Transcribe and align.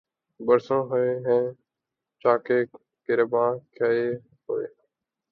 برسوں 0.39 0.81
ہوئے 0.89 1.11
ہیں 1.25 1.43
چاکِ 2.21 2.47
گریباں 3.09 3.49
کئے 3.77 4.05
ہوئے 4.45 4.65